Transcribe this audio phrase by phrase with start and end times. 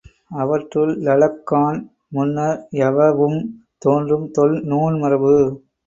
[0.35, 1.79] அவற்றுள், லளஃகான்
[2.09, 3.39] முன்னர் யவவும்
[3.77, 5.35] தோன்றும் தொல் நூன்மரபு.